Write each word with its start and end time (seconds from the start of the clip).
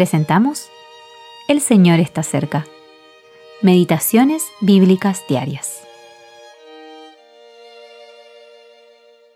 presentamos 0.00 0.70
El 1.46 1.60
Señor 1.60 2.00
está 2.00 2.22
cerca. 2.22 2.66
Meditaciones 3.60 4.42
Bíblicas 4.62 5.22
Diarias. 5.28 5.82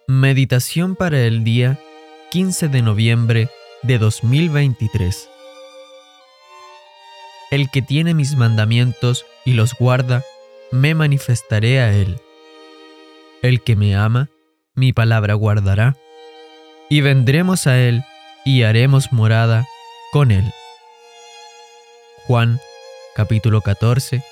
Meditación 0.06 0.96
para 0.96 1.20
el 1.20 1.44
día 1.44 1.78
15 2.30 2.68
de 2.68 2.80
noviembre 2.80 3.50
de 3.82 3.98
2023. 3.98 5.28
El 7.50 7.70
que 7.70 7.82
tiene 7.82 8.14
mis 8.14 8.34
mandamientos 8.34 9.26
y 9.44 9.52
los 9.52 9.74
guarda, 9.74 10.24
me 10.72 10.94
manifestaré 10.94 11.80
a 11.80 11.92
él. 11.92 12.22
El 13.42 13.60
que 13.60 13.76
me 13.76 13.96
ama, 13.96 14.30
mi 14.74 14.94
palabra 14.94 15.34
guardará, 15.34 15.94
y 16.88 17.02
vendremos 17.02 17.66
a 17.66 17.78
él 17.78 18.02
y 18.46 18.62
haremos 18.62 19.12
morada 19.12 19.66
con 20.14 20.30
él. 20.30 20.44
Juan 22.28 22.60
capítulo 23.16 23.62
14 23.62 24.22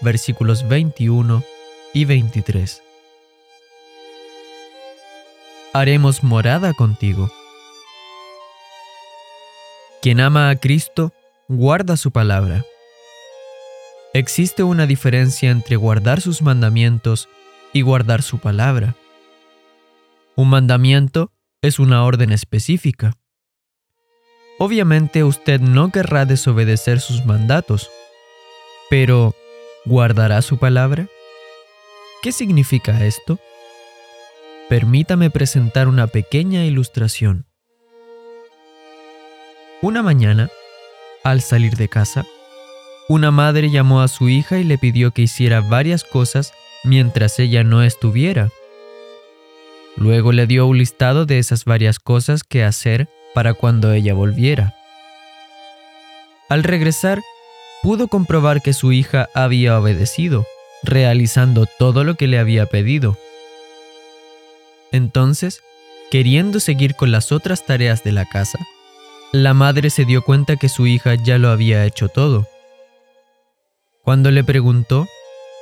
versículos 0.00 0.68
21 0.68 1.42
y 1.92 2.04
23. 2.04 2.80
Haremos 5.72 6.22
morada 6.22 6.72
contigo. 6.72 7.32
Quien 10.02 10.20
ama 10.20 10.50
a 10.50 10.54
Cristo, 10.54 11.12
guarda 11.48 11.96
su 11.96 12.12
palabra. 12.12 12.64
Existe 14.12 14.62
una 14.62 14.86
diferencia 14.86 15.50
entre 15.50 15.74
guardar 15.74 16.20
sus 16.20 16.42
mandamientos 16.42 17.28
y 17.72 17.80
guardar 17.80 18.22
su 18.22 18.38
palabra. 18.38 18.94
Un 20.36 20.50
mandamiento 20.50 21.32
es 21.60 21.80
una 21.80 22.04
orden 22.04 22.30
específica. 22.30 23.16
Obviamente 24.58 25.24
usted 25.24 25.60
no 25.60 25.90
querrá 25.90 26.26
desobedecer 26.26 27.00
sus 27.00 27.24
mandatos, 27.24 27.90
pero 28.88 29.34
¿guardará 29.84 30.42
su 30.42 30.58
palabra? 30.58 31.08
¿Qué 32.22 32.30
significa 32.30 33.04
esto? 33.04 33.38
Permítame 34.68 35.28
presentar 35.30 35.88
una 35.88 36.06
pequeña 36.06 36.64
ilustración. 36.64 37.46
Una 39.82 40.02
mañana, 40.02 40.48
al 41.24 41.42
salir 41.42 41.76
de 41.76 41.88
casa, 41.88 42.24
una 43.08 43.30
madre 43.30 43.70
llamó 43.70 44.00
a 44.00 44.08
su 44.08 44.28
hija 44.28 44.58
y 44.58 44.64
le 44.64 44.78
pidió 44.78 45.10
que 45.10 45.22
hiciera 45.22 45.60
varias 45.60 46.04
cosas 46.04 46.54
mientras 46.84 47.38
ella 47.40 47.64
no 47.64 47.82
estuviera. 47.82 48.50
Luego 49.96 50.32
le 50.32 50.46
dio 50.46 50.66
un 50.66 50.78
listado 50.78 51.26
de 51.26 51.38
esas 51.38 51.64
varias 51.64 51.98
cosas 51.98 52.44
que 52.44 52.64
hacer 52.64 53.08
para 53.34 53.54
cuando 53.54 53.92
ella 53.92 54.14
volviera. 54.14 54.74
Al 56.48 56.62
regresar, 56.62 57.20
pudo 57.82 58.08
comprobar 58.08 58.62
que 58.62 58.72
su 58.72 58.92
hija 58.92 59.28
había 59.34 59.78
obedecido, 59.78 60.46
realizando 60.82 61.66
todo 61.66 62.04
lo 62.04 62.14
que 62.14 62.28
le 62.28 62.38
había 62.38 62.66
pedido. 62.66 63.18
Entonces, 64.92 65.60
queriendo 66.10 66.60
seguir 66.60 66.94
con 66.94 67.10
las 67.10 67.32
otras 67.32 67.66
tareas 67.66 68.04
de 68.04 68.12
la 68.12 68.24
casa, 68.24 68.58
la 69.32 69.52
madre 69.52 69.90
se 69.90 70.04
dio 70.04 70.22
cuenta 70.22 70.56
que 70.56 70.68
su 70.68 70.86
hija 70.86 71.16
ya 71.16 71.38
lo 71.38 71.48
había 71.48 71.84
hecho 71.84 72.08
todo. 72.08 72.46
Cuando 74.04 74.30
le 74.30 74.44
preguntó, 74.44 75.08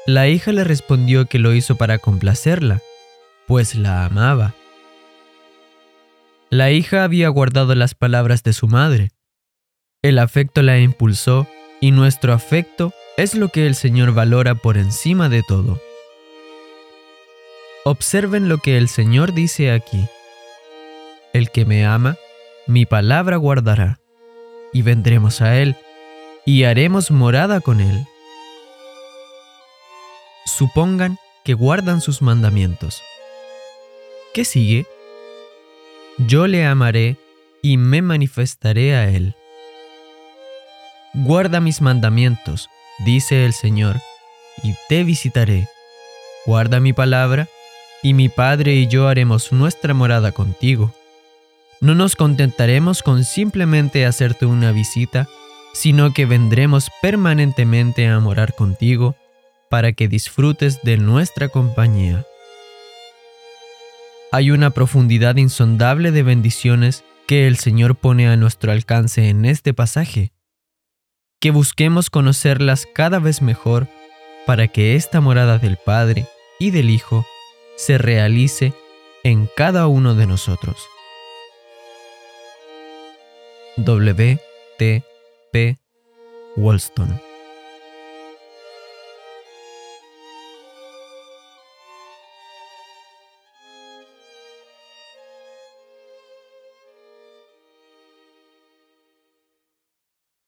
la 0.05 0.29
hija 0.29 0.53
le 0.53 0.65
respondió 0.65 1.27
que 1.27 1.39
lo 1.39 1.55
hizo 1.55 1.77
para 1.77 1.99
complacerla, 1.99 2.81
pues 3.47 3.75
la 3.75 4.05
amaba. 4.05 4.55
La 6.53 6.71
hija 6.71 7.03
había 7.03 7.31
guardado 7.31 7.75
las 7.75 7.95
palabras 7.95 8.43
de 8.43 8.53
su 8.53 8.69
madre. 8.69 9.09
El 10.03 10.19
afecto 10.19 10.61
la 10.61 10.79
impulsó 10.79 11.49
y 11.81 11.93
nuestro 11.93 12.35
afecto 12.35 12.93
es 13.17 13.35
lo 13.35 13.49
que 13.49 13.67
el 13.67 13.75
Señor 13.75 14.13
valora 14.13 14.55
por 14.55 14.77
encima 14.77 15.31
de 15.31 15.43
todo. 15.43 15.81
Observen 17.87 18.51
lo 18.51 18.59
que 18.59 18.77
el 18.77 18.91
Señor 18.91 19.33
dice 19.33 19.73
aquí. 19.73 20.07
El 21.33 21.51
que 21.51 21.65
me 21.65 21.87
ama, 21.87 22.17
mi 22.67 22.85
palabra 22.85 23.39
guardará, 23.39 24.01
y 24.75 24.83
vendremos 24.83 25.41
a 25.41 25.57
Él, 25.59 25.75
y 26.45 26.65
haremos 26.65 27.11
morada 27.11 27.63
con 27.63 27.81
Él. 27.81 28.05
Supongan 30.45 31.17
que 31.47 31.55
guardan 31.55 32.03
sus 32.03 32.21
mandamientos. 32.21 33.03
¿Qué 34.35 34.45
sigue? 34.45 34.85
Yo 36.27 36.47
le 36.47 36.65
amaré 36.65 37.17
y 37.63 37.77
me 37.77 38.03
manifestaré 38.03 38.95
a 38.95 39.09
él. 39.09 39.35
Guarda 41.15 41.61
mis 41.61 41.81
mandamientos, 41.81 42.69
dice 43.05 43.45
el 43.45 43.53
Señor, 43.53 44.01
y 44.63 44.75
te 44.89 45.05
visitaré. 45.05 45.69
Guarda 46.47 46.81
mi 46.81 46.93
palabra, 46.93 47.49
y 48.03 48.15
mi 48.15 48.29
Padre 48.29 48.75
y 48.75 48.89
yo 48.89 49.09
haremos 49.09 49.53
nuestra 49.53 49.95
morada 49.95 50.33
contigo. 50.33 50.93
No 51.81 51.95
nos 51.95 52.17
contentaremos 52.17 53.03
con 53.03 53.25
simplemente 53.25 54.07
hacerte 54.07 54.47
una 54.47 54.73
visita, 54.73 55.29
sino 55.73 56.13
que 56.13 56.27
vendremos 56.27 56.91
permanentemente 57.01 58.09
a 58.09 58.19
morar 58.21 58.55
contigo 58.55 59.17
para 59.69 59.93
que 59.93 60.09
disfrutes 60.09 60.83
de 60.83 60.97
nuestra 60.97 61.49
compañía 61.49 62.25
hay 64.33 64.51
una 64.51 64.71
profundidad 64.71 65.37
insondable 65.37 66.11
de 66.11 66.23
bendiciones 66.23 67.05
que 67.29 67.47
el 67.47 67.59
Señor 67.59 67.97
pone 67.97 68.29
a 68.29 68.37
nuestro 68.37 68.73
alcance 68.73 69.29
en 69.29 69.45
este 69.45 69.75
pasaje. 69.75 70.33
Que 71.39 71.51
busquemos 71.51 72.09
conocerlas 72.09 72.89
cada 72.95 73.19
vez 73.19 73.43
mejor 73.43 73.89
para 74.47 74.69
que 74.69 74.97
esta 74.97 75.21
morada 75.21 75.59
del 75.59 75.77
Padre 75.77 76.27
y 76.59 76.71
del 76.71 76.89
Hijo 76.89 77.27
se 77.77 77.99
realice 77.99 78.73
en 79.23 79.51
cada 79.55 79.87
uno 79.87 80.15
de 80.15 80.27
nosotros. 80.27 80.79
W. 83.77 84.39
T. 84.79 85.05
P. 85.53 85.77
Wollstone 86.57 87.32